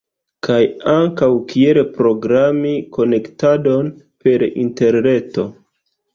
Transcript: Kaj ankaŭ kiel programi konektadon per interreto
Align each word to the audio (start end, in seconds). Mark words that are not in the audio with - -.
Kaj 0.45 0.61
ankaŭ 0.93 1.29
kiel 1.51 1.79
programi 1.97 2.73
konektadon 2.97 3.93
per 4.27 4.49
interreto 4.65 5.49